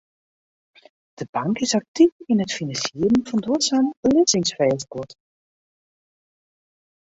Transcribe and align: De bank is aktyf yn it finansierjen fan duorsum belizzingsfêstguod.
De 1.17 1.25
bank 1.35 1.57
is 1.65 1.75
aktyf 1.79 2.13
yn 2.31 2.43
it 2.45 2.55
finansierjen 2.57 3.21
fan 3.29 3.41
duorsum 3.47 3.87
belizzingsfêstguod. 4.01 5.11